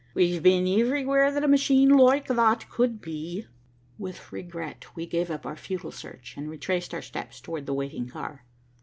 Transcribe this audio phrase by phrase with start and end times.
[0.15, 3.45] We've been iverywhere that a machine loike thot could be."
[3.99, 8.07] With regret we gave up our futile search and retraced our steps towards the waiting
[8.09, 8.43] car.